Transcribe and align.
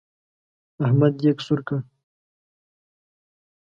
احمد 0.85 1.13
دېګ 1.21 1.37
سور 1.45 1.59
کړ. 1.67 1.79